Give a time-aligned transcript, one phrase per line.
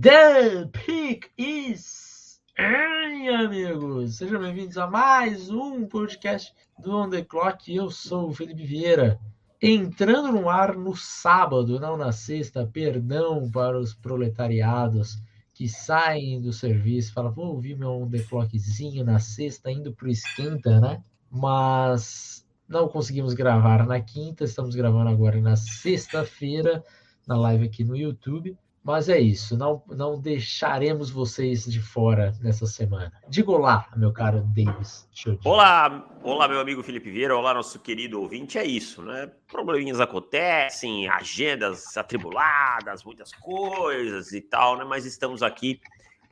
[0.00, 2.40] The pick is.
[2.56, 4.16] Ai, amigos!
[4.16, 7.74] Sejam bem-vindos a mais um podcast do On The Clock.
[7.74, 9.20] Eu sou o Felipe Vieira.
[9.60, 15.18] Entrando no ar no sábado, não na sexta, perdão para os proletariados
[15.52, 20.08] que saem do serviço, falam, vou ouvir meu On The Clockzinho na sexta, indo pro
[20.08, 21.02] esquenta, né?
[21.30, 26.82] Mas não conseguimos gravar na quinta, estamos gravando agora na sexta-feira,
[27.26, 28.56] na live aqui no YouTube.
[28.82, 33.12] Mas é isso, não, não deixaremos vocês de fora nessa semana.
[33.28, 35.06] Diga olá, meu caro Davis.
[35.44, 38.56] Olá, olá, meu amigo Felipe Vieira, olá, nosso querido ouvinte.
[38.56, 39.30] É isso, né?
[39.46, 44.84] Probleminhas acontecem, agendas atribuladas, muitas coisas e tal, né?
[44.84, 45.78] Mas estamos aqui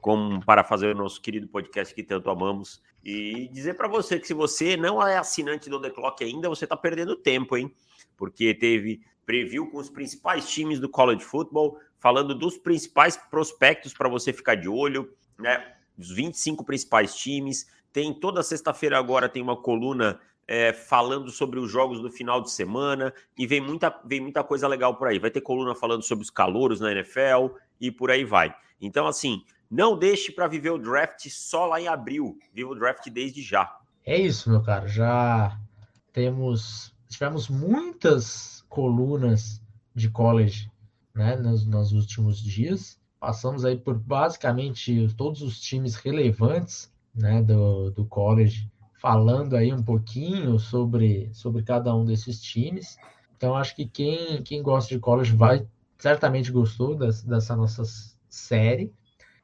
[0.01, 4.27] como para fazer o nosso querido podcast que tanto amamos e dizer para você que
[4.27, 7.71] se você não é assinante do The Clock ainda, você está perdendo tempo, hein?
[8.17, 14.09] Porque teve preview com os principais times do college football, falando dos principais prospectos para
[14.09, 15.75] você ficar de olho, né?
[15.99, 17.67] Os 25 principais times.
[17.93, 22.51] Tem toda sexta-feira agora tem uma coluna é, falando sobre os jogos do final de
[22.51, 25.19] semana e vem muita, vem muita coisa legal por aí.
[25.19, 28.55] Vai ter coluna falando sobre os calouros na NFL e por aí vai.
[28.81, 32.39] Então, assim, não deixe para viver o draft só lá em abril.
[32.55, 33.79] Viva o draft desde já.
[34.07, 34.89] É isso, meu caro.
[34.89, 35.55] Já
[36.15, 36.97] temos.
[37.09, 39.63] Tivemos muitas colunas
[39.95, 40.71] de college
[41.15, 42.99] né, nos, nos últimos dias.
[43.19, 48.71] Passamos aí por basicamente todos os times relevantes né, do, do college,
[49.01, 52.97] falando aí um pouquinho sobre, sobre cada um desses times.
[53.37, 55.67] Então, acho que quem, quem gosta de college vai
[55.99, 57.83] certamente gostou das, dessa nossa
[58.29, 58.93] série.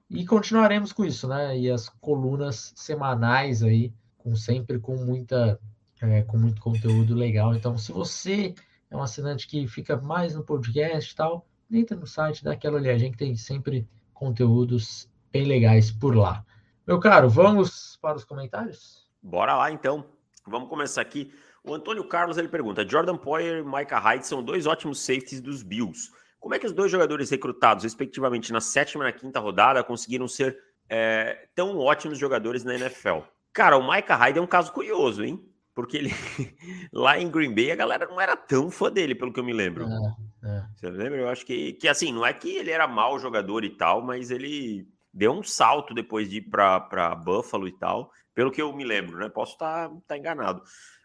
[0.09, 1.59] E continuaremos com isso, né?
[1.59, 5.59] E as colunas semanais aí, com sempre com muita
[6.05, 7.55] é, com muito conteúdo legal.
[7.55, 8.55] Então, se você
[8.91, 12.77] é um assinante que fica mais no podcast e tal, entra no site, dá aquela
[12.77, 16.45] olhadinha que tem sempre conteúdos bem legais por lá.
[16.87, 19.09] Meu caro, vamos para os comentários?
[19.23, 20.05] Bora lá então.
[20.47, 21.33] Vamos começar aqui.
[21.65, 25.63] O Antônio Carlos ele pergunta: Jordan Poyer e Micah Hyde são dois ótimos safeties dos
[25.63, 26.11] Bills.
[26.39, 30.29] Como é que os dois jogadores recrutados, respectivamente, na sétima e na quinta rodada, conseguiram
[30.29, 30.59] ser
[30.91, 33.21] é, tão ótimos jogadores na NFL?
[33.51, 35.43] Cara, o Micah Hyde é um caso curioso, hein?
[35.75, 36.11] Porque ele
[36.93, 39.53] lá em Green Bay a galera não era tão fã dele, pelo que eu me
[39.53, 39.87] lembro.
[39.87, 40.65] É, é.
[40.75, 41.19] Você lembra?
[41.19, 44.31] Eu acho que, que assim, não é que ele era mau jogador e tal, mas
[44.31, 48.85] ele deu um salto depois de ir para Buffalo e tal, pelo que eu me
[48.85, 49.29] lembro, né?
[49.29, 50.63] Posso estar tá, tá enganado.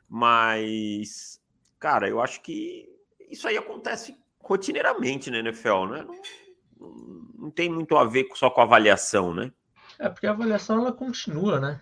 [0.08, 1.40] Mas,
[1.80, 2.88] cara, eu acho que
[3.30, 6.06] isso aí acontece rotineiramente na NFL, né?
[6.80, 9.52] Não, não, não tem muito a ver só com a avaliação, né?
[10.00, 11.82] É, porque a avaliação ela continua, né?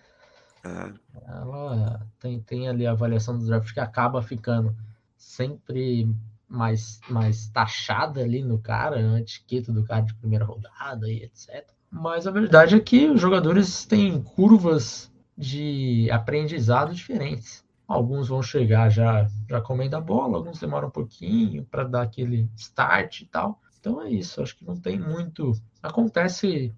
[0.64, 0.92] É.
[1.26, 4.74] Ela tem, tem ali a avaliação do draft que acaba ficando
[5.16, 6.08] sempre
[6.48, 11.68] mais, mais taxada ali no cara, a etiqueta do cara de primeira rodada e etc.
[11.90, 17.64] Mas a verdade é que os jogadores têm curvas de aprendizado diferentes.
[17.86, 22.50] Alguns vão chegar já, já comendo a bola, alguns demoram um pouquinho para dar aquele
[22.56, 23.60] start e tal.
[23.80, 25.52] Então é isso, acho que não tem muito.
[25.82, 26.74] Acontece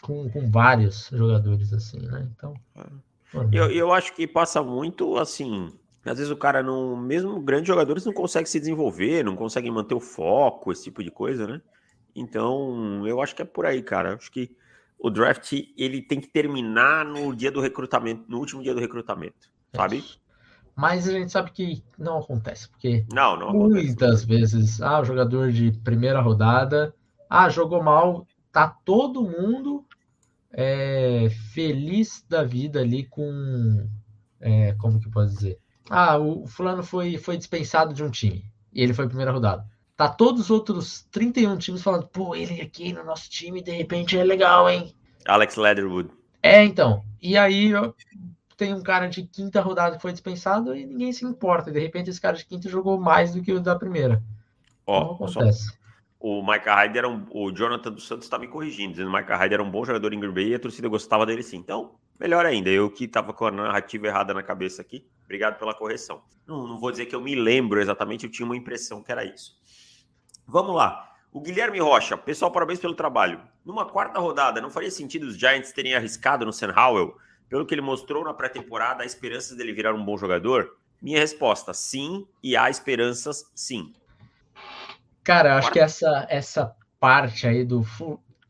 [0.00, 2.28] com, com vários jogadores assim, né?
[2.32, 2.54] Então.
[3.34, 3.58] É.
[3.58, 5.68] Eu, eu acho que passa muito assim.
[6.04, 6.96] Às vezes o cara não.
[6.96, 11.10] Mesmo grandes jogadores não consegue se desenvolver, não conseguem manter o foco, esse tipo de
[11.10, 11.60] coisa, né?
[12.14, 14.10] Então, eu acho que é por aí, cara.
[14.10, 14.56] Eu acho que
[14.98, 19.50] o draft ele tem que terminar no dia do recrutamento, no último dia do recrutamento,
[19.74, 20.04] sabe?
[20.76, 24.26] Mas a gente sabe que não acontece, porque não, não muitas acontece.
[24.26, 26.94] vezes, ah, o jogador de primeira rodada,
[27.28, 29.84] ah, jogou mal, tá todo mundo
[30.52, 33.88] é, feliz da vida ali com.
[34.40, 35.58] É, como que eu posso dizer?
[35.88, 38.44] Ah, o fulano foi, foi dispensado de um time.
[38.72, 39.66] E ele foi primeira rodada.
[39.96, 44.16] Tá todos os outros 31 times falando, pô, ele aqui no nosso time, de repente
[44.16, 44.94] é legal, hein?
[45.26, 46.10] Alex Leatherwood.
[46.42, 47.04] É, então.
[47.20, 47.72] E aí
[48.56, 51.70] tem um cara de quinta rodada que foi dispensado e ninguém se importa.
[51.70, 54.22] De repente esse cara de quinta jogou mais do que o da primeira.
[54.86, 55.79] Ó, oh, acontece
[56.20, 59.18] o Micah Hyde era um, o Jonathan dos Santos está me corrigindo, dizendo que o
[59.18, 61.56] Micah Hyde era um bom jogador em Green Bay e a torcida gostava dele sim.
[61.56, 65.08] Então, melhor ainda, eu que estava com a narrativa errada na cabeça aqui.
[65.24, 66.22] Obrigado pela correção.
[66.46, 69.24] Não, não vou dizer que eu me lembro exatamente, eu tinha uma impressão que era
[69.24, 69.54] isso.
[70.46, 71.10] Vamos lá.
[71.32, 73.40] O Guilherme Rocha, pessoal, parabéns pelo trabalho.
[73.64, 77.16] Numa quarta rodada, não faria sentido os Giants terem arriscado no Sam Howell?
[77.48, 80.76] Pelo que ele mostrou na pré-temporada, há esperanças dele virar um bom jogador?
[81.00, 83.94] Minha resposta, sim, e há esperanças, sim.
[85.30, 87.86] Cara, acho que essa, essa parte aí do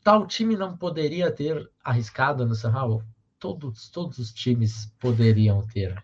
[0.03, 3.03] tal time não poderia ter arriscado no São Paulo.
[3.39, 5.95] Todos, todos os times poderiam ter.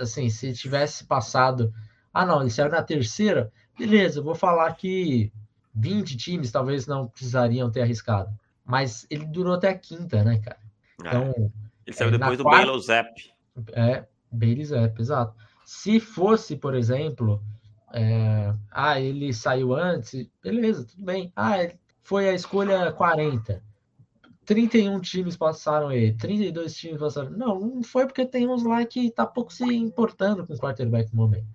[0.00, 1.72] Assim, se tivesse passado.
[2.12, 3.52] Ah, não, ele saiu na terceira.
[3.78, 5.32] Beleza, eu vou falar que
[5.72, 8.36] 20 times talvez não precisariam ter arriscado.
[8.64, 10.58] mas ele durou até a quinta, né, cara?
[11.04, 11.06] É.
[11.06, 11.52] Então,
[11.86, 12.78] ele saiu é, depois do quarta...
[12.80, 13.32] Zapp.
[13.72, 15.36] É, Bailey Zapp, exato.
[15.64, 17.40] Se fosse, por exemplo,
[17.94, 18.54] é...
[18.70, 21.32] ah, ele saiu antes, beleza, tudo bem.
[21.36, 21.56] Ah,
[22.02, 23.62] foi a escolha 40.
[24.44, 27.30] 31 times passaram ele, 32 times passaram.
[27.30, 31.10] Não, não foi porque tem uns lá que tá pouco se importando com o quarterback
[31.14, 31.46] no momento.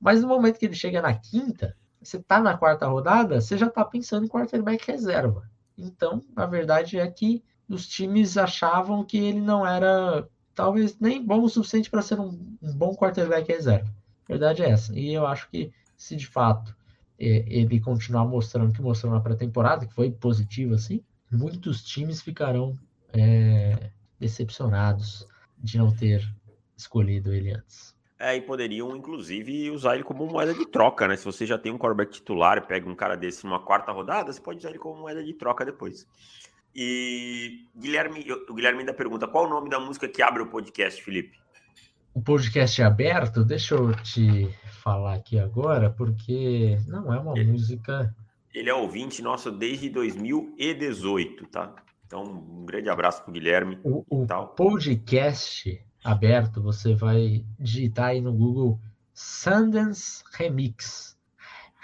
[0.00, 3.70] Mas no momento que ele chega na quinta, você tá na quarta rodada, você já
[3.70, 5.48] tá pensando em quarterback reserva.
[5.76, 11.42] Então, a verdade é que os times achavam que ele não era talvez nem bom
[11.42, 13.88] o suficiente para ser um, um, bom quarterback reserva.
[13.88, 14.96] A verdade é essa.
[14.98, 15.72] E eu acho que
[16.04, 16.76] se de fato
[17.18, 22.74] ele continuar mostrando o que mostrou na pré-temporada, que foi positivo assim, muitos times ficarão
[23.12, 23.90] é,
[24.20, 26.22] decepcionados de não ter
[26.76, 27.94] escolhido ele antes.
[28.18, 31.16] É, e poderiam, inclusive, usar ele como moeda de troca, né?
[31.16, 34.32] Se você já tem um quarterback titular e pega um cara desse numa quarta rodada,
[34.32, 36.06] você pode usar ele como moeda de troca depois.
[36.74, 41.02] E Guilherme, o Guilherme ainda pergunta: qual o nome da música que abre o podcast,
[41.02, 41.43] Felipe?
[42.14, 43.44] O podcast é aberto?
[43.44, 44.48] Deixa eu te
[44.84, 48.14] falar aqui agora, porque não é uma ele, música.
[48.54, 51.74] Ele é ouvinte nosso desde 2018, tá?
[52.06, 53.80] Então, um grande abraço para o Guilherme.
[53.82, 54.04] O,
[54.54, 58.78] podcast aberto, você vai digitar aí no Google
[59.12, 61.18] Sundance Remix,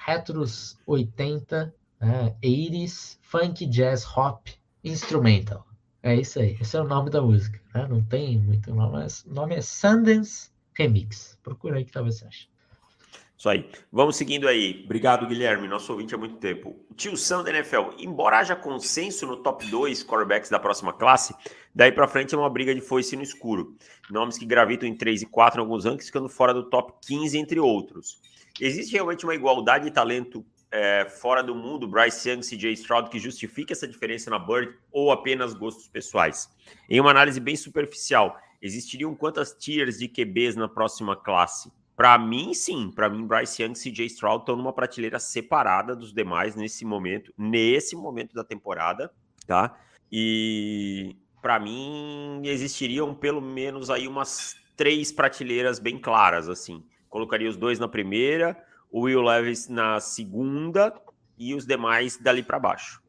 [0.06, 4.46] Retros 80, né, 80s, Funk Jazz Hop
[4.84, 5.66] Instrumental.
[6.02, 7.60] É isso aí, esse é o nome da música.
[7.74, 7.86] Né?
[7.88, 11.38] Não tem muito nome, mas o nome é Sundance Remix.
[11.42, 12.50] Procura aí que talvez você ache.
[13.40, 13.70] Isso aí.
[13.90, 14.82] Vamos seguindo aí.
[14.84, 16.78] Obrigado, Guilherme, nosso ouvinte há muito tempo.
[16.94, 17.94] Tio Sam da NFL.
[17.98, 21.34] Embora haja consenso no top 2 quarterbacks da próxima classe,
[21.74, 23.74] daí para frente é uma briga de foice no escuro.
[24.10, 27.38] Nomes que gravitam em 3 e 4 em alguns rankings, ficando fora do top 15,
[27.38, 28.20] entre outros.
[28.60, 33.18] Existe realmente uma igualdade de talento é, fora do mundo, Bryce Young, CJ Stroud, que
[33.18, 36.48] justifique essa diferença na Bird ou apenas gostos pessoais?
[36.88, 41.72] Em uma análise bem superficial, existiriam quantas tiers de QBs na próxima classe?
[41.96, 42.90] Para mim, sim.
[42.90, 47.32] Para mim, Bryce Young e CJ Stroud estão numa prateleira separada dos demais nesse momento,
[47.36, 49.12] nesse momento da temporada,
[49.46, 49.76] tá?
[50.10, 56.84] E para mim existiriam pelo menos aí umas três prateleiras bem claras, assim.
[57.08, 58.56] Colocaria os dois na primeira,
[58.90, 60.92] o Will Levis na segunda
[61.38, 63.00] e os demais dali para baixo.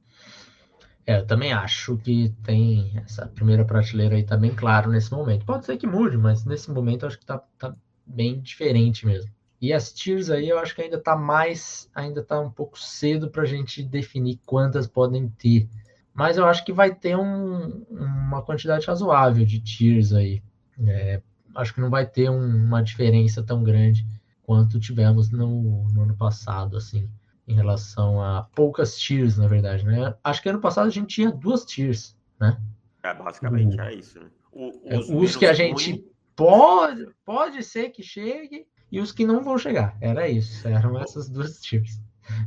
[1.05, 5.45] É, eu também acho que tem essa primeira prateleira aí tá bem claro nesse momento.
[5.45, 7.75] Pode ser que mude, mas nesse momento eu acho que tá, tá
[8.05, 9.31] bem diferente mesmo.
[9.59, 13.29] E as tiers aí eu acho que ainda está mais, ainda está um pouco cedo
[13.29, 15.67] para a gente definir quantas podem ter.
[16.13, 20.41] Mas eu acho que vai ter um, uma quantidade razoável de tiers aí.
[20.85, 21.21] É,
[21.55, 24.05] acho que não vai ter um, uma diferença tão grande
[24.51, 27.09] quanto tivemos no, no, ano passado, assim,
[27.47, 30.13] em relação a poucas tiers, na verdade, né?
[30.21, 32.59] Acho que ano passado a gente tinha duas tiers, né?
[33.01, 34.27] É, basicamente o, é isso, né?
[34.51, 36.03] O, os, os que a gente
[36.35, 39.95] Pode, pode ser que chegue e os que não vão chegar.
[40.01, 40.67] Era isso.
[40.67, 41.99] Eram essas duas tipos.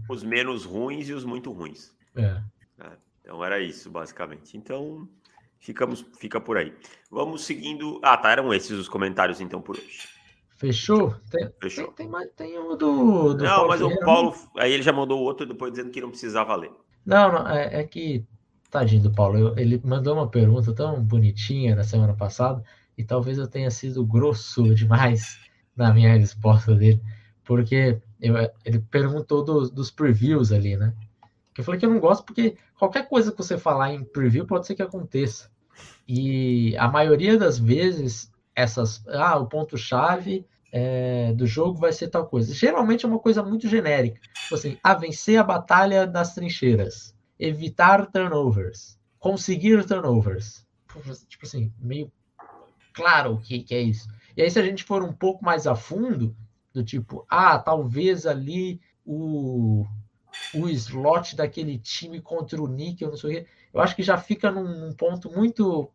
[0.08, 1.94] Os menos ruins e os muito ruins.
[2.16, 2.42] É.
[2.80, 2.92] é.
[3.20, 4.56] Então era isso, basicamente.
[4.56, 5.08] Então,
[5.58, 6.74] ficamos, fica por aí.
[7.10, 8.00] Vamos seguindo.
[8.02, 8.30] Ah, tá.
[8.32, 10.14] Eram esses os comentários, então, por hoje.
[10.56, 11.14] Fechou?
[11.30, 11.86] Tem, Fechou.
[11.86, 13.42] Tem, tem, mais, tem o do, do.
[13.42, 14.34] não, Paulo mas Ferreira, o Paulo.
[14.56, 16.70] Aí ele já mandou outro depois dizendo que não precisava ler.
[17.04, 17.48] Não, não.
[17.48, 18.24] É, é que.
[18.70, 19.54] Tadinho do Paulo.
[19.56, 22.64] ele mandou uma pergunta tão bonitinha na semana passada
[22.98, 25.38] e talvez eu tenha sido grosso demais
[25.76, 27.00] na minha resposta dele,
[27.44, 28.34] porque eu,
[28.64, 30.92] ele perguntou do, dos previews ali, né?
[31.52, 34.46] Que eu falei que eu não gosto porque qualquer coisa que você falar em preview
[34.46, 35.50] pode ser que aconteça.
[36.06, 39.04] E a maioria das vezes, essas.
[39.08, 42.52] Ah, o ponto-chave é, do jogo vai ser tal coisa.
[42.54, 44.20] Geralmente é uma coisa muito genérica.
[44.42, 50.66] Tipo assim, a ah, vencer a batalha nas trincheiras, evitar turnovers, conseguir turnovers.
[51.28, 52.10] Tipo assim, meio
[52.92, 54.08] claro o que, que é isso.
[54.36, 56.36] E aí, se a gente for um pouco mais a fundo,
[56.72, 59.86] do tipo, ah, talvez ali o,
[60.54, 64.02] o slot daquele time contra o Nick, eu não sei o quê, eu acho que
[64.02, 65.88] já fica num, num ponto muito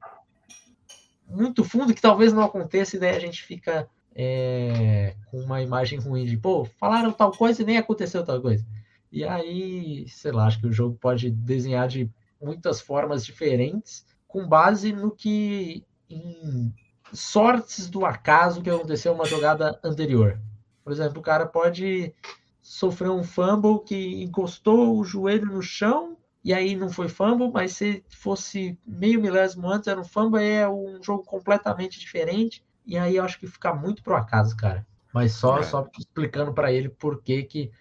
[1.29, 5.99] muito fundo que talvez não aconteça e daí a gente fica é, com uma imagem
[5.99, 8.65] ruim de, pô, falaram tal coisa e nem aconteceu tal coisa.
[9.11, 12.09] E aí, sei lá, acho que o jogo pode desenhar de
[12.41, 16.73] muitas formas diferentes com base no que em
[17.11, 20.39] sortes do acaso que aconteceu uma jogada anterior.
[20.83, 22.13] Por exemplo, o cara pode
[22.61, 27.73] sofrer um fumble que encostou o joelho no chão e aí não foi fumble, mas
[27.73, 32.63] se fosse meio milésimo antes era um fumble, aí é um jogo completamente diferente.
[32.85, 34.85] E aí eu acho que fica muito pro acaso, cara.
[35.13, 35.63] Mas só, é.
[35.63, 37.71] só explicando para ele por que que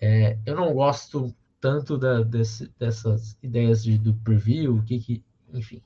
[0.00, 5.24] é, eu não gosto tanto da, desse, dessas ideias de, do preview, o que, que
[5.52, 5.82] enfim,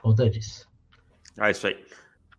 [0.00, 0.68] conta disso.
[1.38, 1.84] Ah, isso aí.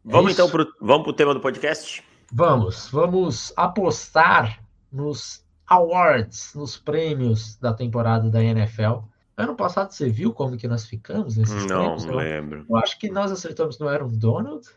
[0.04, 2.04] Vamos é então para vamos o tema do podcast?
[2.32, 9.13] Vamos, vamos apostar nos awards, nos prêmios da temporada da NFL.
[9.36, 12.06] Ano passado você viu como que nós ficamos nesses não, prêmios?
[12.06, 12.66] Não, lembro.
[12.70, 14.68] Eu acho que nós acertamos no Aaron Donald.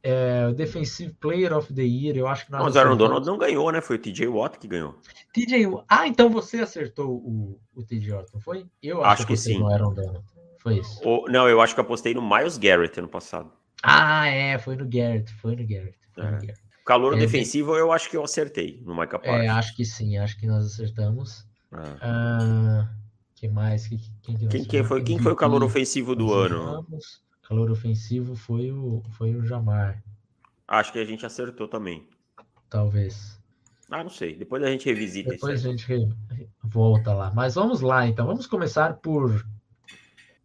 [0.00, 2.62] É, Defensive Player of the Year, eu acho que nós.
[2.62, 3.80] Mas o Aaron Donald não ganhou, né?
[3.80, 4.96] Foi o TJ Watt que ganhou.
[5.32, 8.66] TJ Ah, então você acertou o, o TJ Watt, não foi?
[8.80, 9.58] Eu acho, acho que, que sim.
[9.58, 10.24] No Aaron Donald.
[10.58, 11.00] Foi isso.
[11.04, 13.50] O, não, eu acho que apostei no Miles Garrett ano passado.
[13.82, 15.98] Ah, é, foi no Garrett, foi no Garrett.
[16.14, 16.30] Foi é.
[16.30, 16.68] no Garrett.
[16.86, 19.44] Calor é, defensivo, eu acho que eu acertei no Micah Parsons.
[19.44, 21.44] É, acho que sim, acho que nós acertamos.
[21.70, 21.96] Ah.
[22.00, 22.88] Ah,
[23.38, 23.86] que mais?
[23.86, 26.86] Quem, quem, quem, quem foi, quem foi o calor ofensivo do ano?
[27.42, 30.02] Calor ofensivo foi o, foi o Jamar.
[30.66, 32.06] Acho que a gente acertou também.
[32.68, 33.40] Talvez.
[33.90, 34.36] Ah, não sei.
[34.36, 35.86] Depois a gente revisita Depois a gente
[36.62, 37.32] volta lá.
[37.34, 38.26] Mas vamos lá, então.
[38.26, 39.46] Vamos começar por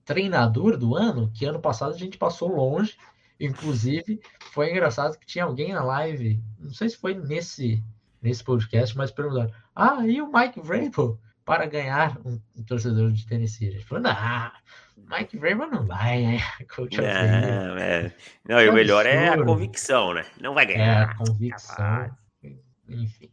[0.06, 2.98] treinador do ano, que ano passado a gente passou longe
[3.40, 4.22] Inclusive,
[4.52, 7.84] foi engraçado que tinha alguém na live, não sei se foi nesse,
[8.22, 13.26] nesse podcast, mas perguntaram: Ah, e o Mike Vrabel para ganhar um, um torcedor de
[13.28, 13.70] Tennessee?
[13.70, 14.52] A gente falou: Não,
[14.98, 16.40] Mike Vrabel não vai, né?
[16.74, 18.16] Coach não, é...
[18.48, 20.26] não e o melhor é a convicção, né?
[20.40, 21.02] Não vai ganhar.
[21.02, 22.12] É, a convicção.
[22.88, 23.30] Enfim.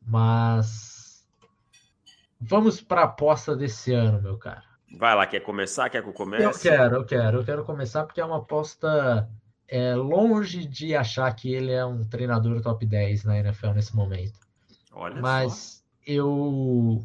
[0.00, 1.26] Mas.
[2.40, 4.62] Vamos para a aposta desse ano, meu cara.
[4.98, 5.88] Vai lá, quer começar?
[5.88, 6.44] Quer que eu comece?
[6.44, 7.38] Eu quero, eu quero.
[7.38, 9.28] Eu quero começar porque é uma aposta
[9.68, 14.38] é longe de achar que ele é um treinador top 10 na NFL nesse momento.
[14.92, 15.82] Olha Mas só.
[16.06, 17.04] eu,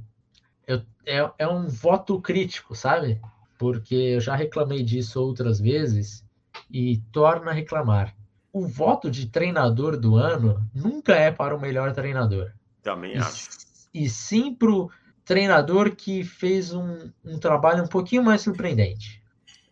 [0.69, 3.19] eu é, é um voto crítico, sabe?
[3.57, 6.23] Porque eu já reclamei disso outras vezes
[6.69, 8.15] e torna a reclamar.
[8.53, 12.51] O voto de treinador do ano nunca é para o melhor treinador.
[12.83, 13.49] Também e, acho.
[13.93, 14.91] E sim para o
[15.25, 19.21] treinador que fez um, um trabalho um pouquinho mais surpreendente.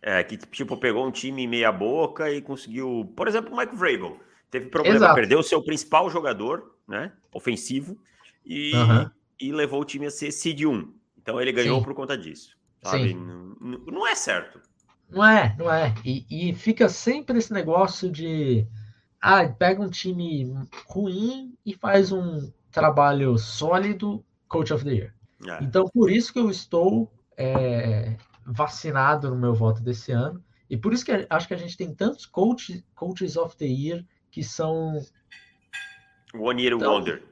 [0.02, 4.18] É, que tipo pegou um time meia boca e conseguiu, por exemplo, o Mike Vrabel
[4.50, 5.14] teve problema, Exato.
[5.14, 7.98] perdeu o seu principal jogador, né, ofensivo
[8.44, 9.10] e, uhum.
[9.40, 10.92] E levou o time a ser seed 1.
[11.20, 11.84] Então ele ganhou Sim.
[11.84, 12.56] por conta disso.
[12.82, 13.14] Sabe?
[13.14, 14.60] Não, não, é certo.
[15.10, 15.94] Não é, não é.
[16.04, 18.66] E, e fica sempre esse negócio de
[19.20, 20.46] ah, pega um time
[20.86, 25.14] ruim e faz um trabalho sólido, coach of the year.
[25.46, 25.62] É.
[25.62, 28.16] Então, por isso que eu estou é,
[28.46, 30.42] vacinado no meu voto desse ano.
[30.70, 34.04] E por isso que acho que a gente tem tantos coach, coaches of the year
[34.30, 35.00] que são.
[36.34, 37.22] One Year tão, Wonder.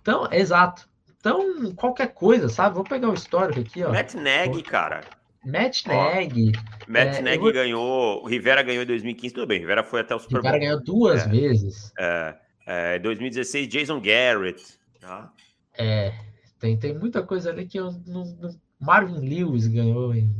[0.00, 0.88] Então, exato.
[1.26, 2.76] Então, qualquer coisa, sabe?
[2.76, 3.90] Vou pegar o histórico aqui, ó.
[3.90, 5.00] Matt Neg, cara.
[5.44, 6.52] Matt Neg.
[6.86, 7.52] Matt é, Neg vou...
[7.52, 8.22] ganhou.
[8.22, 9.58] O Rivera ganhou em 2015, tudo bem.
[9.58, 10.52] Rivera foi até o Super Bowl.
[10.52, 11.92] Rivera ganhou duas é, vezes.
[11.98, 14.62] É, é, 2016, Jason Garrett.
[15.00, 15.32] Tá?
[15.76, 16.14] É,
[16.60, 20.32] tem, tem muita coisa ali que eu não, não Marvin Lewis ganhou em,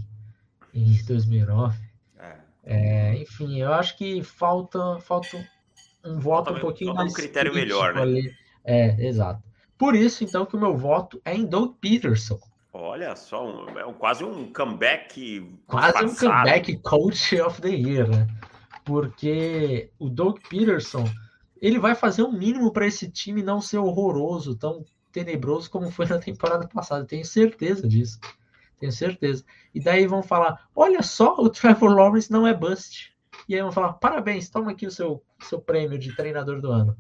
[0.73, 1.79] em 2009.
[2.21, 2.37] É.
[2.65, 5.37] É, enfim, eu acho que falta, falta
[6.05, 7.11] um voto falta um pouquinho mais.
[7.11, 8.03] um critério melhor, né?
[8.03, 8.35] Ali.
[8.65, 9.46] É, exato.
[9.79, 12.39] Por isso, então, que o meu voto é em Doug Peterson.
[12.73, 15.51] Olha só, um, é um, quase um comeback.
[15.67, 16.11] Quase passado.
[16.11, 18.27] um comeback coach of the year, né?
[18.85, 21.05] Porque o Doug Peterson
[21.61, 25.91] ele vai fazer o um mínimo para esse time não ser horroroso, tão tenebroso como
[25.91, 27.05] foi na temporada passada.
[27.05, 28.21] Tenho certeza disso.
[28.79, 29.45] Tenho certeza.
[29.75, 33.15] E daí vão falar: olha só, o Trevor Lawrence não é bust.
[33.49, 36.97] E aí vão falar: parabéns, toma aqui o seu, seu prêmio de treinador do ano.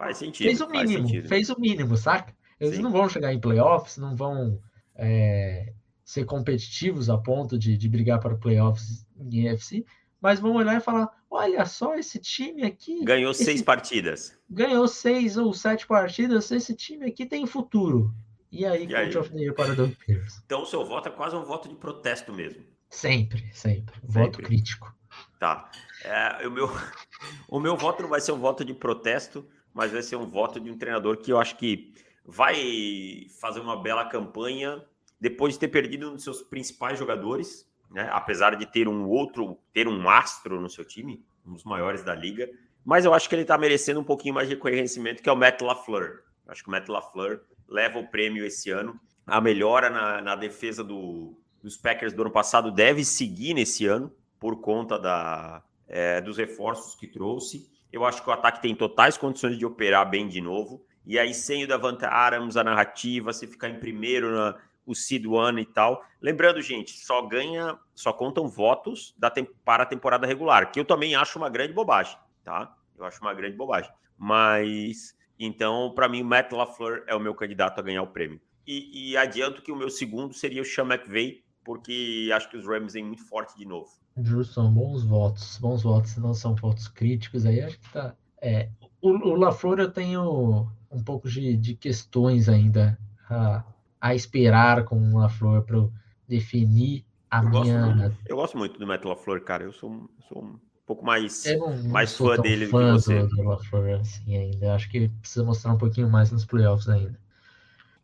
[0.00, 0.46] Faz sentido.
[0.46, 2.34] Fez o mínimo, fez o mínimo, saca?
[2.58, 2.82] Eles Sim.
[2.82, 4.58] não vão chegar em playoffs, não vão
[4.94, 9.84] é, ser competitivos a ponto de, de brigar para playoffs em NFC,
[10.18, 13.04] mas vão olhar e falar: olha só, esse time aqui.
[13.04, 13.44] Ganhou esse...
[13.44, 14.34] seis partidas.
[14.48, 16.50] Ganhou seis ou sete partidas.
[16.50, 18.10] Esse time aqui tem futuro.
[18.50, 20.40] E aí, e Coach of the Year para Doug Pierce.
[20.46, 22.64] Então, o seu voto é quase um voto de protesto mesmo.
[22.88, 23.94] Sempre, sempre.
[23.94, 24.00] sempre.
[24.02, 24.96] Voto crítico.
[25.38, 25.70] Tá.
[26.02, 26.70] É, o, meu,
[27.48, 30.60] o meu voto não vai ser um voto de protesto, mas vai ser um voto
[30.60, 31.92] de um treinador que eu acho que
[32.24, 34.84] vai fazer uma bela campanha
[35.20, 38.08] depois de ter perdido um dos seus principais jogadores, né?
[38.12, 42.14] Apesar de ter um outro, ter um astro no seu time, um dos maiores da
[42.14, 42.48] liga.
[42.84, 45.36] Mas eu acho que ele está merecendo um pouquinho mais de reconhecimento, que é o
[45.36, 46.22] Matt LaFleur.
[46.46, 48.98] Acho que o Matt LaFleur leva o prêmio esse ano.
[49.26, 54.12] A melhora na, na defesa do, dos Packers do ano passado deve seguir nesse ano,
[54.38, 57.70] por conta da, é, dos reforços que trouxe.
[57.92, 60.84] Eu acho que o ataque tem totais condições de operar bem de novo.
[61.04, 64.56] E aí, sem o Davante Adams, a narrativa, se ficar em primeiro na,
[64.86, 66.04] o One e tal.
[66.20, 69.32] Lembrando, gente, só ganha, só contam votos da,
[69.64, 72.76] para a temporada regular, que eu também acho uma grande bobagem, tá?
[72.96, 73.90] Eu acho uma grande bobagem.
[74.16, 78.40] Mas, então, para mim, o Matt LaFleur é o meu candidato a ganhar o prêmio.
[78.66, 82.66] E, e adianto que o meu segundo seria o Sean McVay, porque acho que os
[82.66, 83.90] Rams vêm muito forte de novo.
[84.16, 88.14] Justo, são bons votos, bons votos, não são votos críticos aí, acho que tá.
[88.42, 88.68] É,
[89.00, 92.98] o, o LaFleur eu tenho um pouco de, de questões ainda
[93.28, 93.64] a,
[94.00, 95.88] a esperar com o LaFleur para
[96.28, 97.80] definir a eu minha.
[97.80, 99.64] Gosto muito, eu gosto muito do Matt LaFleur, cara.
[99.64, 103.22] Eu sou, sou um pouco mais, não, não mais fã dele fã do que você.
[103.22, 104.74] Do, do LaFleur, assim, ainda.
[104.74, 107.18] Acho que precisa mostrar um pouquinho mais nos playoffs ainda.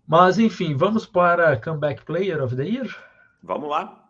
[0.07, 2.87] Mas enfim, vamos para Comeback Player of the Year?
[3.43, 4.06] Vamos lá.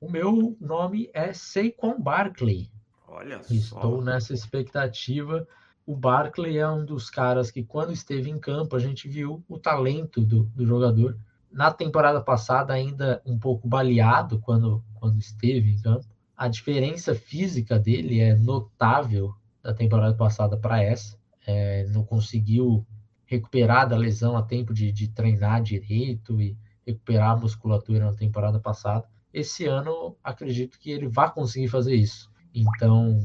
[0.00, 2.70] O meu nome é Saquon Barkley.
[3.08, 4.00] Olha Estou só.
[4.00, 5.46] nessa expectativa.
[5.84, 9.58] O Barkley é um dos caras que, quando esteve em campo, a gente viu o
[9.58, 11.18] talento do, do jogador.
[11.50, 16.06] Na temporada passada, ainda um pouco baleado quando, quando esteve em campo.
[16.36, 21.18] A diferença física dele é notável da temporada passada para essa.
[21.44, 22.86] É, não conseguiu
[23.26, 28.60] recuperar da lesão a tempo de, de treinar direito e recuperar a musculatura na temporada
[28.60, 29.08] passada.
[29.32, 32.30] Esse ano, acredito que ele vai conseguir fazer isso.
[32.54, 33.20] Então,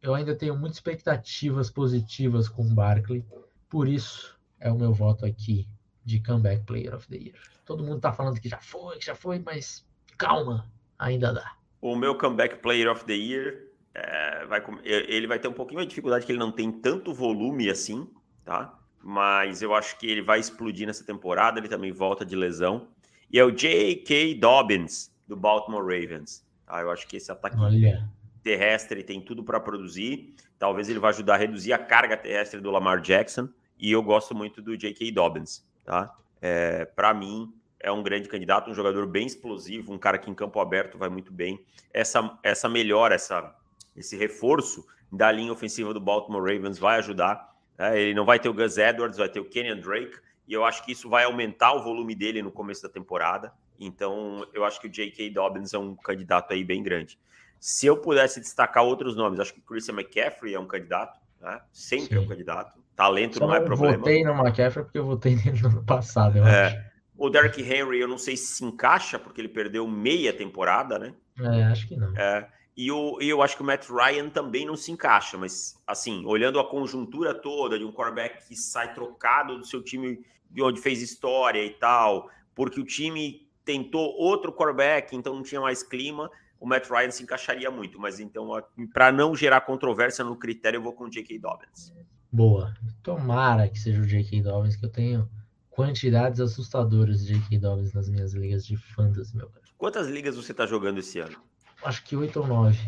[0.00, 3.24] eu ainda tenho muitas expectativas positivas com o Barkley.
[3.68, 5.68] Por isso, é o meu voto aqui
[6.04, 7.36] de Comeback Player of the Year.
[7.66, 9.86] Todo mundo tá falando que já foi, que já foi, mas
[10.16, 11.52] calma, ainda dá.
[11.80, 15.88] O meu Comeback Player of the Year, é, vai, ele vai ter um pouquinho de
[15.88, 18.08] dificuldade, que ele não tem tanto volume assim,
[18.44, 18.78] tá?
[19.02, 22.88] Mas eu acho que ele vai explodir nessa temporada, ele também volta de lesão.
[23.30, 24.34] E é o J.K.
[24.36, 26.44] Dobbins, do Baltimore Ravens.
[26.66, 26.80] Tá?
[26.80, 28.08] Eu acho que esse ataque Olha.
[28.42, 30.34] terrestre tem tudo para produzir.
[30.58, 33.48] Talvez ele vá ajudar a reduzir a carga terrestre do Lamar Jackson.
[33.78, 35.12] E eu gosto muito do J.K.
[35.12, 35.64] Dobbins.
[35.84, 36.16] Tá?
[36.40, 40.34] É, para mim, é um grande candidato, um jogador bem explosivo, um cara que em
[40.34, 41.64] campo aberto vai muito bem.
[41.92, 43.54] Essa, essa melhora, essa,
[43.96, 47.54] esse reforço da linha ofensiva do Baltimore Ravens vai ajudar.
[47.78, 48.00] Né?
[48.00, 50.18] Ele não vai ter o Gus Edwards, vai ter o Kenyon Drake.
[50.46, 53.52] E eu acho que isso vai aumentar o volume dele no começo da temporada.
[53.78, 55.30] Então, eu acho que o J.K.
[55.30, 57.18] Dobbins é um candidato aí bem grande.
[57.60, 61.60] Se eu pudesse destacar outros nomes, acho que Christian McCaffrey é um candidato, né?
[61.72, 62.16] Sempre Sim.
[62.16, 62.78] é um candidato.
[62.94, 63.94] Talento Só não é problema.
[63.94, 66.66] Eu votei no McCaffrey porque eu votei nele no ano passado, eu é.
[66.66, 66.88] acho.
[67.16, 71.14] O Derrick Henry, eu não sei se se encaixa, porque ele perdeu meia temporada, né?
[71.40, 72.16] É, acho que não.
[72.16, 75.76] É, e, o, e eu acho que o Matt Ryan também não se encaixa, mas,
[75.84, 80.62] assim, olhando a conjuntura toda de um quarterback que sai trocado do seu time de
[80.62, 85.82] onde fez história e tal, porque o time tentou outro quarterback, então não tinha mais
[85.82, 88.00] clima, o Matt Ryan se encaixaria muito.
[88.00, 88.48] Mas então,
[88.94, 91.38] para não gerar controvérsia no critério, eu vou com o J.K.
[91.38, 91.92] Dobbins.
[92.32, 92.72] Boa.
[93.02, 94.40] Tomara que seja o J.K.
[94.40, 95.28] Dobbins, que eu tenho
[95.68, 97.58] quantidades assustadoras de J.K.
[97.58, 99.66] Dobbins nas minhas ligas de fantasy, meu cara.
[99.76, 101.36] Quantas ligas você está jogando esse ano?
[101.84, 102.80] Acho que oito ou nove.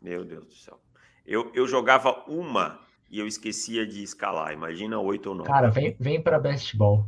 [0.00, 0.80] Meu Deus do céu.
[1.26, 4.54] Eu, eu jogava uma e eu esquecia de escalar.
[4.54, 5.50] Imagina oito ou nove.
[5.50, 7.06] Cara, vem, vem para best ball.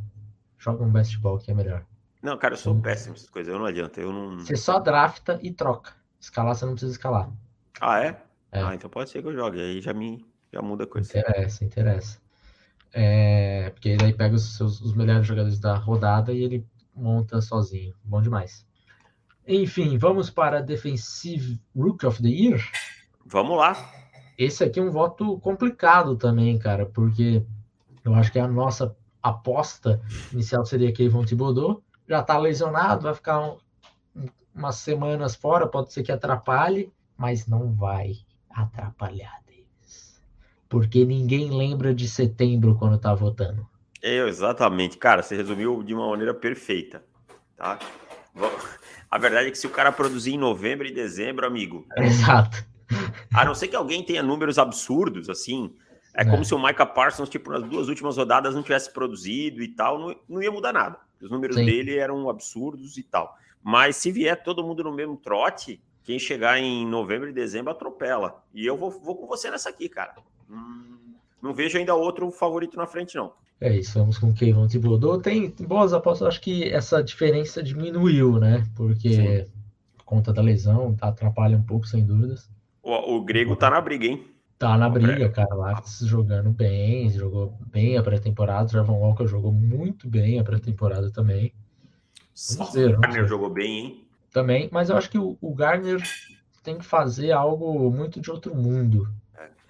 [0.58, 1.84] Joga um best ball que é melhor.
[2.24, 3.52] Não, cara, eu sou péssimo nessas coisas.
[3.52, 4.00] Eu não adianta.
[4.00, 4.38] Eu não...
[4.38, 5.92] Você só drafta e troca.
[6.18, 7.30] Escalar você não precisa escalar.
[7.78, 8.18] Ah, é?
[8.50, 8.62] é?
[8.62, 9.60] Ah, então pode ser que eu jogue.
[9.60, 11.18] Aí já me já muda a coisa.
[11.18, 12.18] Interessa, interessa.
[12.94, 17.94] É, porque daí pega os, seus, os melhores jogadores da rodada e ele monta sozinho.
[18.02, 18.66] Bom demais.
[19.46, 22.58] Enfim, vamos para Defensive Rook of the Year.
[23.26, 23.76] Vamos lá.
[24.38, 27.44] Esse aqui é um voto complicado também, cara, porque
[28.02, 30.00] eu acho que a nossa aposta
[30.32, 31.82] inicial seria Kevin Thibodeau.
[32.08, 33.58] Já tá lesionado, vai ficar um,
[34.54, 38.16] umas semanas fora, pode ser que atrapalhe, mas não vai
[38.50, 40.22] atrapalhar, Davis.
[40.68, 43.66] Porque ninguém lembra de setembro quando tá votando.
[44.02, 44.98] É, exatamente.
[44.98, 47.02] Cara, você resumiu de uma maneira perfeita,
[47.56, 47.78] tá?
[49.10, 51.86] A verdade é que se o cara produzir em novembro e dezembro, amigo.
[51.96, 52.64] Exato.
[53.32, 55.74] A não ser que alguém tenha números absurdos, assim.
[56.14, 56.24] É, é.
[56.24, 59.98] como se o Micah Parsons, tipo, nas duas últimas rodadas não tivesse produzido e tal,
[59.98, 60.96] não, não ia mudar nada.
[61.20, 61.64] Os números Sim.
[61.64, 63.36] dele eram absurdos e tal.
[63.62, 68.42] Mas se vier todo mundo no mesmo trote, quem chegar em novembro e dezembro atropela.
[68.54, 70.14] E eu vou, vou com você nessa aqui, cara.
[70.48, 73.32] Hum, não vejo ainda outro favorito na frente, não.
[73.60, 75.18] É isso, vamos com o Kevin Thibodeau.
[75.18, 78.66] Tem boas apostas, acho que essa diferença diminuiu, né?
[78.76, 79.52] Porque Sim.
[79.96, 82.50] por conta da lesão, tá, atrapalha um pouco, sem dúvidas.
[82.82, 84.33] O, o grego tá na briga, hein?
[84.64, 85.54] Tá na briga, cara.
[85.54, 88.64] Lá jogando bem, jogou bem a pré-temporada.
[88.64, 91.52] O Trevor Walker jogou muito bem a pré-temporada também.
[92.56, 94.04] Vamos ver, o Garner jogou bem, hein?
[94.32, 96.02] Também, mas eu acho que o, o Garner
[96.62, 99.06] tem que fazer algo muito de outro mundo.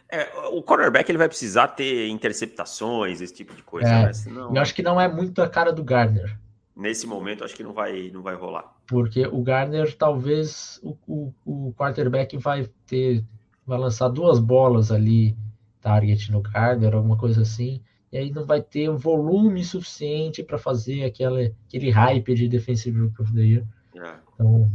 [0.09, 3.89] É, o cornerback ele vai precisar ter interceptações, esse tipo de coisa.
[3.89, 4.13] É, né?
[4.13, 4.55] Senão...
[4.55, 6.39] Eu acho que não é muito a cara do Garner.
[6.77, 8.73] Nesse momento, acho que não vai, não vai rolar.
[8.87, 13.25] Porque o Garner, talvez o, o, o quarterback vai ter,
[13.67, 15.37] vai lançar duas bolas ali,
[15.81, 17.81] target no Garner, alguma coisa assim.
[18.13, 23.01] e aí não vai ter o volume suficiente para fazer aquela, aquele hype de Defensive
[23.01, 23.65] Rookie of the Year.
[23.97, 24.15] É.
[24.35, 24.71] Então,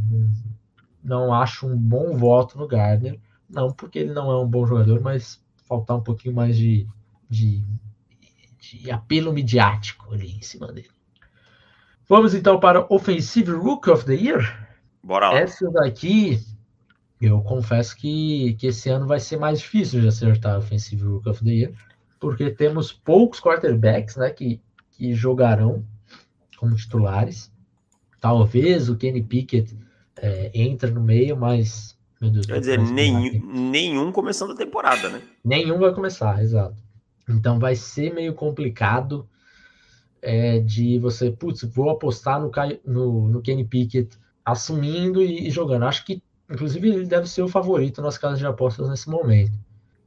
[1.02, 3.18] não acho um bom voto no Gardner.
[3.48, 6.86] Não porque ele não é um bom jogador, mas faltar um pouquinho mais de,
[7.28, 7.64] de,
[8.60, 10.90] de apelo midiático ali em cima dele.
[12.08, 14.68] Vamos então para Offensive Rookie of the Year.
[15.02, 15.38] Bora lá.
[15.38, 16.40] Essa daqui,
[17.20, 21.44] eu confesso que, que esse ano vai ser mais difícil de acertar Offensive Rookie of
[21.44, 21.72] the Year,
[22.18, 24.60] porque temos poucos quarterbacks né, que,
[24.92, 25.84] que jogarão
[26.56, 27.52] como titulares.
[28.20, 29.76] Talvez o Kenny Pickett
[30.16, 31.98] é, entre no meio, mas.
[32.20, 35.22] Meu Deus, Quer dizer, nenhum, nenhum começando a temporada, né?
[35.42, 36.76] Nenhum vai começar, exato.
[37.26, 39.26] Então vai ser meio complicado
[40.20, 42.50] é, de você, putz, vou apostar no,
[42.84, 45.84] no, no Kenny Pickett assumindo e, e, jogando.
[45.84, 49.58] Acho que, inclusive, ele deve ser o favorito nas casas de apostas nesse momento.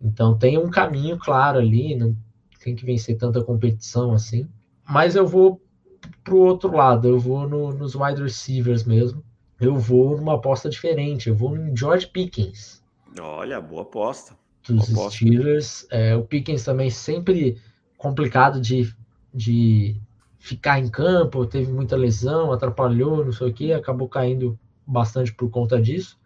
[0.02, 2.16] Então tem um caminho claro ali, não
[2.62, 4.48] tem que vencer tanta competição assim.
[4.88, 5.62] Mas eu vou
[6.24, 9.24] pro outro lado, eu vou no, nos wide receivers mesmo.
[9.60, 12.84] Eu vou numa aposta diferente, eu vou no George Pickens.
[13.20, 14.36] Olha, boa aposta.
[14.68, 15.86] Dos boa Steelers.
[15.86, 15.96] Aposta.
[15.96, 17.58] É, o Pickens também sempre
[17.98, 18.94] complicado de,
[19.34, 19.96] de
[20.38, 25.50] ficar em campo, teve muita lesão, atrapalhou, não sei o que, acabou caindo bastante por
[25.50, 26.20] conta disso.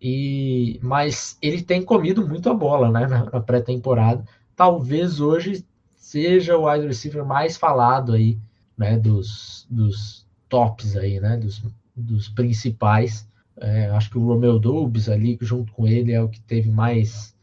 [0.00, 4.24] E mas ele tem comido muito a bola, né, na, pré-temporada.
[4.54, 5.64] Talvez hoje
[5.96, 8.38] seja o wide receiver mais falado aí,
[8.76, 11.62] né, dos, dos tops aí, né, dos,
[11.96, 13.28] dos principais.
[13.56, 17.34] É, acho que o Romeo Dobbs ali, junto com ele, é o que teve mais,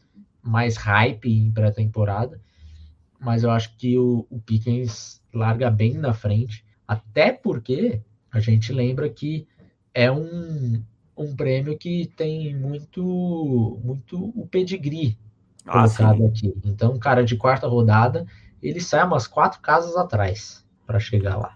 [0.43, 2.39] mais hype em pré-temporada.
[3.19, 8.71] Mas eu acho que o, o Pickens larga bem na frente, até porque a gente
[8.71, 9.47] lembra que
[9.93, 10.81] é um,
[11.21, 15.17] um prêmio que tem muito muito o pedigree
[15.65, 16.27] ah, colocado sim.
[16.27, 16.53] aqui.
[16.65, 18.25] Então, cara de quarta rodada,
[18.61, 21.55] ele sai umas quatro casas atrás para chegar lá.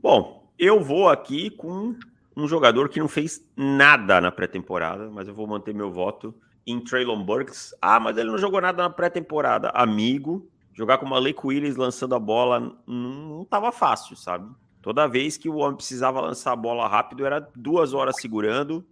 [0.00, 1.94] Bom, eu vou aqui com
[2.36, 6.34] um jogador que não fez nada na pré-temporada, mas eu vou manter meu voto
[6.66, 7.74] em Traylon Burks.
[7.80, 9.70] Ah, mas ele não jogou nada na pré-temporada.
[9.70, 14.50] Amigo, jogar com o Malik Willis lançando a bola não estava fácil, sabe?
[14.86, 18.86] Toda vez que o homem precisava lançar a bola rápido, era duas horas segurando,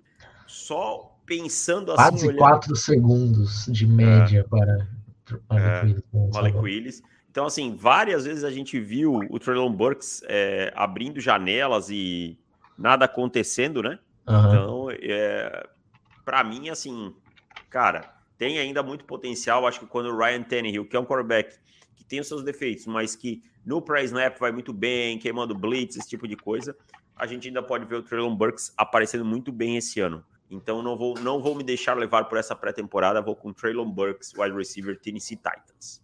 [0.44, 2.10] só pensando assim.
[2.10, 2.38] Quase olhando...
[2.38, 4.42] quatro segundos de média é.
[4.42, 4.88] para
[5.48, 7.00] Malik, é, Malik Willis.
[7.30, 12.36] Então, assim, várias vezes a gente viu o Traylon Burks é, abrindo janelas e
[12.76, 14.00] nada acontecendo, né?
[14.26, 14.48] Uhum.
[14.48, 15.68] Então, é,
[16.24, 17.14] para mim, assim,
[17.70, 19.64] cara, tem ainda muito potencial.
[19.64, 21.56] Acho que quando o Ryan Tannehill, que é um quarterback
[21.94, 25.96] que tem os seus defeitos, mas que no pré snap vai muito bem, queimando blitz,
[25.96, 26.76] esse tipo de coisa,
[27.16, 30.24] a gente ainda pode ver o Traylon Burks aparecendo muito bem esse ano.
[30.50, 34.32] Então não vou, não vou me deixar levar por essa pré-temporada, vou com Traylon Burks,
[34.36, 36.02] wide receiver Tennessee Titans.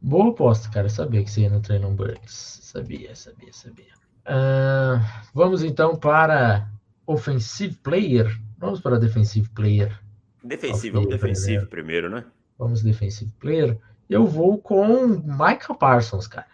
[0.00, 0.88] Boa aposta, cara.
[0.88, 2.60] sabia que você ia no Traylon Burks.
[2.62, 3.94] Sabia, sabia, sabia.
[4.26, 5.00] Uh,
[5.32, 6.68] vamos então para
[7.06, 8.38] offensive player.
[8.58, 9.98] Vamos para defensive player.
[10.42, 12.24] Defensivo, vamos defensivo primeiro, né?
[12.58, 13.78] Vamos defensive player.
[14.08, 16.46] Eu vou com Michael Parsons, cara.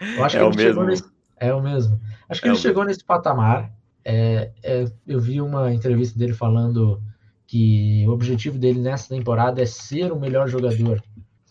[0.00, 1.04] Eu acho é que ele chegou nesse.
[1.38, 2.00] É o mesmo.
[2.28, 2.88] Acho que é ele chegou mesmo.
[2.88, 3.72] nesse patamar.
[4.04, 7.02] É, é, eu vi uma entrevista dele falando
[7.46, 11.02] que o objetivo dele nessa temporada é ser o melhor jogador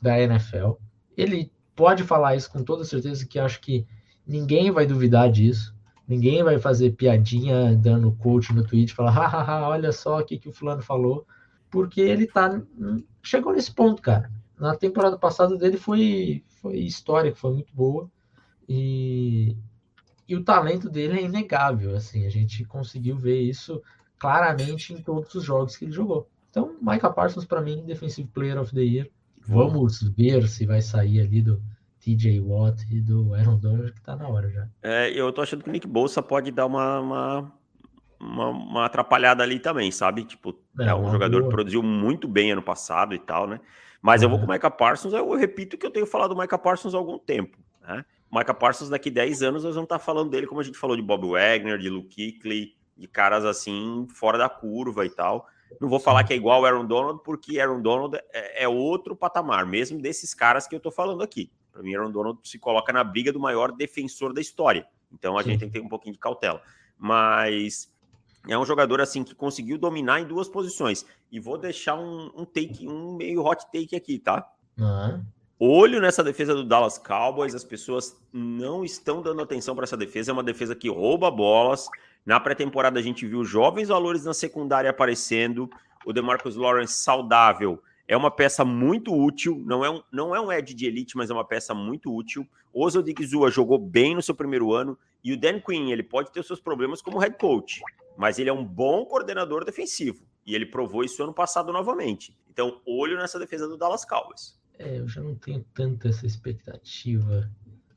[0.02, 0.74] da NFL.
[1.18, 3.86] Ele pode falar isso com toda certeza, que acho que
[4.28, 5.74] ninguém vai duvidar disso.
[6.08, 10.50] Ninguém vai fazer piadinha dando coach no tweet, falar, hahaha, olha só o que, que
[10.50, 11.26] o fulano falou
[11.76, 12.62] porque ele tá
[13.22, 14.32] chegou nesse ponto, cara.
[14.58, 18.10] Na temporada passada dele foi foi história, foi muito boa
[18.68, 19.58] e
[20.26, 23.84] e o talento dele é inegável, assim, a gente conseguiu ver isso
[24.18, 26.30] claramente em todos os jogos que ele jogou.
[26.50, 29.10] Então, Micah Parsons para mim Defensive Player of the Year.
[29.46, 31.62] Vamos ver se vai sair ali do
[32.00, 34.70] TJ Watt e do Aaron Donald, que tá na hora já.
[34.82, 37.54] É, eu tô achando que o Nick Bolsa pode dar uma, uma
[38.20, 40.24] uma, uma atrapalhada ali também, sabe?
[40.24, 41.50] Tipo, é, é um jogador boa.
[41.50, 43.60] que produziu muito bem ano passado e tal, né?
[44.02, 46.58] Mas eu vou com o Micah Parsons, eu repito que eu tenho falado do Micah
[46.58, 48.06] Parsons há algum tempo, né?
[48.30, 50.96] O Micah Parsons, daqui 10 anos, nós vamos estar falando dele como a gente falou
[50.96, 55.48] de Bob Wagner, de Luke Kuechly, de caras assim, fora da curva e tal.
[55.80, 59.16] Não vou falar que é igual o Aaron Donald, porque Aaron Donald é, é outro
[59.16, 61.52] patamar, mesmo desses caras que eu tô falando aqui.
[61.72, 64.88] Para mim, Aaron Donald se coloca na briga do maior defensor da história.
[65.12, 65.52] Então a Sim.
[65.52, 66.62] gente tem que ter um pouquinho de cautela.
[66.98, 67.92] Mas
[68.48, 71.06] é um jogador assim que conseguiu dominar em duas posições.
[71.32, 74.48] E vou deixar um, um take, um meio hot take aqui, tá?
[74.78, 75.24] Uhum.
[75.58, 80.32] Olho nessa defesa do Dallas Cowboys, as pessoas não estão dando atenção para essa defesa.
[80.32, 81.88] É uma defesa que rouba bolas.
[82.26, 85.70] Na pré-temporada a gente viu jovens valores na secundária aparecendo.
[86.06, 90.52] O DeMarcus Lawrence saudável É uma peça muito útil, não é um, não é um
[90.52, 92.48] Ed de elite, mas é uma peça muito útil.
[92.72, 96.44] O Odigizua jogou bem no seu primeiro ano e o Dan Quinn, ele pode ter
[96.44, 97.82] seus problemas como head coach,
[98.16, 102.38] mas ele é um bom coordenador defensivo e ele provou isso ano passado novamente.
[102.50, 104.60] Então, olho nessa defesa do Dallas Cowboys.
[104.78, 107.50] É, eu já não tenho tanta essa expectativa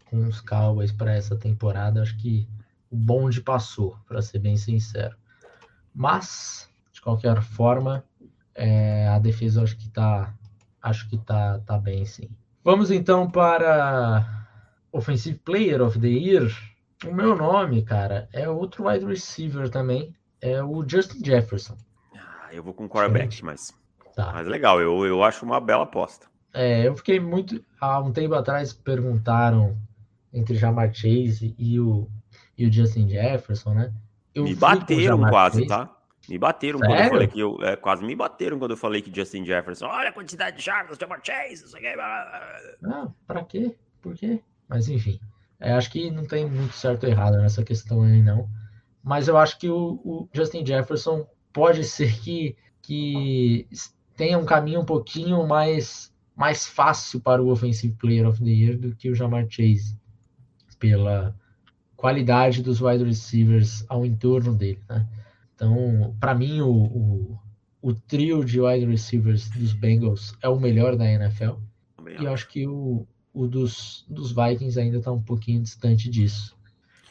[0.07, 2.01] com os Cowboys para essa temporada.
[2.01, 2.49] Acho que
[2.91, 5.15] o bonde passou, para ser bem sincero.
[5.95, 8.05] Mas, de qualquer forma,
[8.59, 10.35] é, a defesa acho que tá,
[10.83, 12.29] acho que tá, tá bem sim.
[12.65, 14.47] Vamos então para
[14.93, 16.51] Offensive Player of the Year.
[17.07, 21.77] O meu nome, cara, é outro wide receiver também, é o Justin Jefferson.
[22.17, 23.73] Ah, eu vou com quarterback, mas,
[24.17, 24.33] tá.
[24.33, 26.27] mas legal, eu, eu acho uma bela aposta.
[26.53, 27.65] É, eu fiquei muito.
[27.81, 29.77] Há um tempo atrás perguntaram
[30.33, 32.09] entre Jamar Chase e o,
[32.57, 33.93] e o Justin Jefferson, né?
[34.35, 35.69] Eu Me bateram quase, Chase.
[35.69, 35.98] tá?
[36.29, 36.95] Me bateram Sério?
[36.95, 37.63] quando eu falei que eu.
[37.63, 39.87] É, quase me bateram quando eu falei que Justin Jefferson.
[39.87, 41.87] Olha a quantidade de jardas, Jamar Chase, isso aqui.
[42.83, 43.75] Não, pra quê?
[44.03, 44.41] Por quê?
[44.69, 45.19] Mas enfim.
[45.59, 48.49] É, acho que não tem muito certo ou errado nessa questão aí, não.
[49.03, 53.67] Mas eu acho que o, o Justin Jefferson pode ser que, que
[54.17, 58.79] tenha um caminho um pouquinho mais, mais fácil para o Offensive Player of the Year
[58.79, 59.99] do que o Jamar Chase,
[60.79, 61.35] pela
[61.97, 65.07] qualidade dos wide receivers ao entorno dele, né?
[65.59, 67.39] Então, para mim, o, o,
[67.83, 71.55] o, trio de wide receivers dos Bengals é o melhor da NFL.
[72.17, 76.57] E eu acho que o, o dos, dos Vikings ainda está um pouquinho distante disso.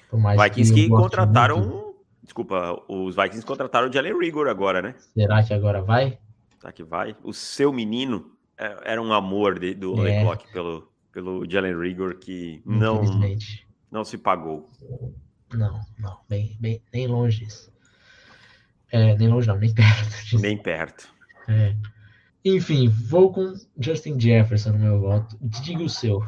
[0.10, 1.60] Por mais Vikings que, que contrataram.
[1.60, 1.88] Muito...
[2.24, 4.96] Desculpa, os Vikings contrataram o Jalen Rigor agora, né?
[5.14, 6.18] Será que agora vai?
[6.58, 7.18] Será que vai?
[7.24, 10.24] O seu menino é, era um amor de, do é.
[10.54, 13.02] Pelo, pelo Jalen Rigor que não,
[13.92, 14.70] não se pagou.
[15.54, 17.72] Não, não, bem, bem, nem longe disso.
[18.92, 20.10] É, nem longe não, nem perto.
[20.24, 20.40] Disso.
[20.40, 21.10] Nem perto.
[21.48, 21.76] É.
[22.44, 25.38] Enfim, vou com Justin Jefferson no meu voto.
[25.42, 26.24] Diga o seu.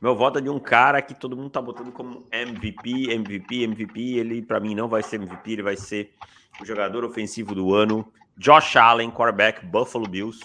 [0.00, 4.00] Meu voto é de um cara que todo mundo tá botando como MVP, MVP, MVP.
[4.16, 6.12] Ele, para mim, não vai ser MVP, ele vai ser
[6.60, 8.12] o jogador ofensivo do ano.
[8.36, 10.40] Josh Allen, quarterback, Buffalo Bills.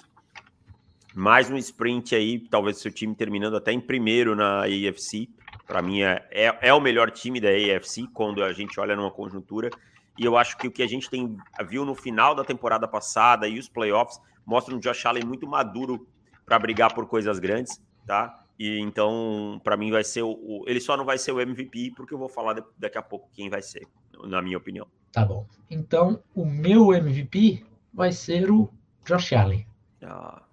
[1.14, 5.30] Mais um sprint aí, talvez seu time terminando até em primeiro na AFC.
[5.68, 9.12] Para mim, é, é, é, o melhor time da AFC quando a gente olha numa
[9.12, 9.70] conjuntura.
[10.18, 13.48] E eu acho que o que a gente tem viu no final da temporada passada
[13.48, 16.08] e os playoffs mostra um Josh Allen muito maduro
[16.46, 18.44] para brigar por coisas grandes, tá?
[18.60, 21.94] E então, para mim, vai ser o, o, Ele só não vai ser o MVP,
[21.96, 23.88] porque eu vou falar de, daqui a pouco quem vai ser,
[24.26, 24.88] na minha opinião.
[25.12, 25.48] Tá bom.
[25.70, 28.70] Então, o meu MVP vai ser o
[29.06, 29.66] Josh Allen.
[30.02, 30.44] Ah,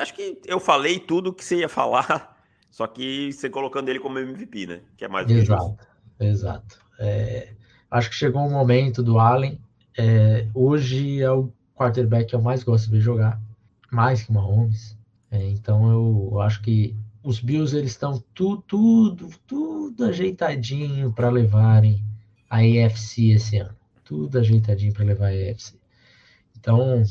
[0.00, 2.36] acho que eu falei tudo que você ia falar,
[2.70, 4.80] só que você colocando ele como MVP, né?
[4.96, 5.86] Que é mais Exato,
[6.18, 6.80] exato.
[6.98, 7.54] É,
[7.90, 9.58] acho que chegou um momento do Allen.
[9.96, 13.40] É, hoje é o quarterback que eu mais gosto de ver jogar,
[13.90, 14.96] mais que o Mahomes.
[15.30, 21.30] É, então eu, eu, acho que os Bills eles estão tudo, tudo, tudo ajeitadinho para
[21.30, 22.02] levarem
[22.48, 23.74] a AFC esse ano.
[24.04, 25.78] Tudo ajeitadinho para levar a AFC.
[26.58, 27.02] Então,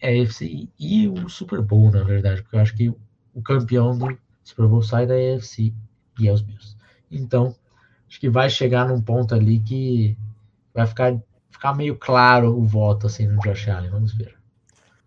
[0.00, 2.88] é a AFC e o Super Bowl, na verdade, porque eu acho que
[3.34, 5.72] o campeão do Super Bowl sai da AFC
[6.18, 6.76] e é os Bills.
[7.10, 7.54] Então,
[8.08, 10.16] acho que vai chegar num ponto ali que
[10.76, 11.18] vai ficar
[11.50, 13.90] ficar meio claro o voto assim no Josh Allen.
[13.90, 14.36] Vamos ver.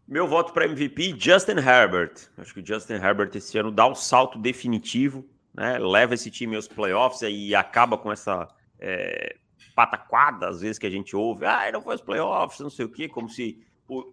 [0.08, 2.14] Meu voto para MVP, Justin Herbert.
[2.38, 5.78] Acho que o Justin Herbert esse ano dá um salto definitivo, né?
[5.78, 8.48] Leva esse time aos playoffs e acaba com essa
[8.80, 9.36] é,
[9.76, 11.46] pataquada, às vezes, que a gente ouve.
[11.46, 14.12] Ah, não foi aos playoffs, não sei o quê, como se o,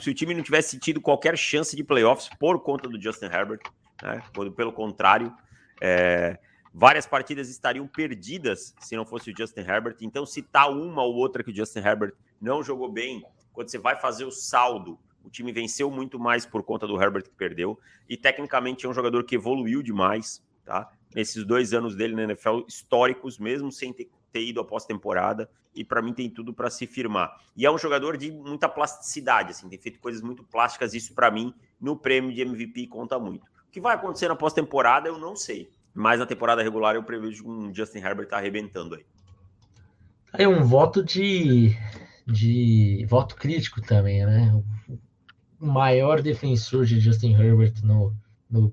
[0.00, 3.60] se o time não tivesse tido qualquer chance de playoffs por conta do Justin Herbert,
[4.02, 4.22] né?
[4.54, 5.34] Pelo contrário,
[5.80, 6.38] é,
[6.74, 9.96] várias partidas estariam perdidas se não fosse o Justin Herbert.
[10.00, 13.94] Então, citar uma ou outra que o Justin Herbert não jogou bem, quando você vai
[13.94, 17.78] fazer o saldo, o time venceu muito mais por conta do Herbert que perdeu.
[18.08, 20.90] E tecnicamente é um jogador que evoluiu demais, tá?
[21.14, 25.48] Nesses dois anos dele na NFL, históricos, mesmo sem ter, ter ido a pós-temporada.
[25.72, 27.40] E para mim tem tudo para se firmar.
[27.56, 30.92] E é um jogador de muita plasticidade, assim, tem feito coisas muito plásticas.
[30.92, 33.44] Isso para mim, no prêmio de MVP, conta muito.
[33.44, 35.70] O que vai acontecer na pós-temporada, eu não sei.
[35.94, 39.06] Mas na temporada regular eu prevejo um Justin Herbert arrebentando aí.
[40.36, 41.76] É um voto de,
[42.26, 44.52] de voto crítico também, né?
[45.60, 48.12] O maior defensor de Justin Herbert no,
[48.50, 48.72] no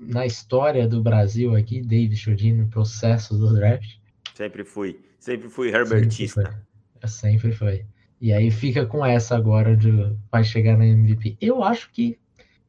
[0.00, 3.98] na história do Brasil aqui, David Chodini, no processo do draft.
[4.34, 6.42] Sempre fui, sempre fui herbertista.
[6.42, 6.58] Sempre
[7.00, 7.08] foi.
[7.08, 7.86] sempre foi.
[8.20, 9.90] E aí fica com essa agora de
[10.30, 11.36] vai chegar na MVP.
[11.40, 12.18] Eu acho que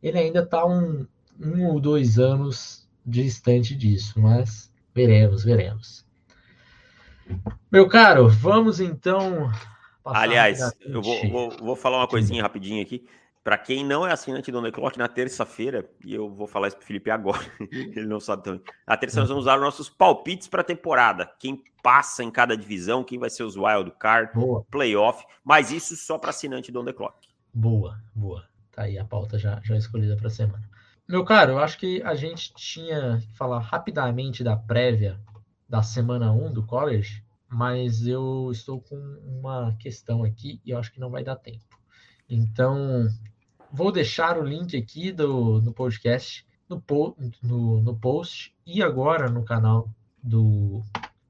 [0.01, 1.07] ele ainda tá um,
[1.39, 6.05] um ou dois anos distante disso, mas veremos, veremos.
[7.71, 9.51] Meu caro, vamos então.
[10.05, 13.05] Aliás, eu vou, vou, vou, falar uma coisinha rapidinho aqui.
[13.43, 16.85] Para quem não é assinante do Clock, na terça-feira, e eu vou falar isso pro
[16.85, 18.61] Felipe agora, ele não sabe também.
[18.87, 21.29] Na terça nós vamos usar nossos palpites para a temporada.
[21.39, 24.65] Quem passa em cada divisão, quem vai ser os wild card, boa.
[24.71, 27.27] playoff, mas isso só para assinante do The Clock.
[27.53, 28.45] Boa, boa.
[28.71, 30.72] Tá aí a pauta já, já escolhida para semana.
[31.13, 35.21] Meu caro, eu acho que a gente tinha que falar rapidamente da prévia
[35.69, 40.91] da semana 1 do college, mas eu estou com uma questão aqui e eu acho
[40.91, 41.79] que não vai dar tempo.
[42.27, 43.07] Então,
[43.71, 46.81] Vou deixar o link aqui do, no podcast, no,
[47.43, 49.87] no, no post e agora no canal
[50.21, 50.81] do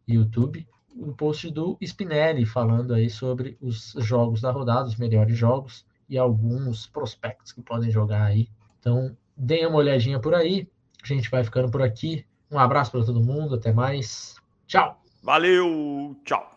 [0.08, 0.66] YouTube,
[0.96, 6.18] o post do Spinelli falando aí sobre os jogos da rodada, os melhores jogos e
[6.18, 8.48] alguns prospectos que podem jogar aí.
[8.80, 10.68] Então, deem uma olhadinha por aí.
[11.04, 12.26] A gente vai ficando por aqui.
[12.52, 14.36] Um abraço para todo mundo, até mais.
[14.68, 15.02] Tchau.
[15.22, 16.53] Valeu, tchau.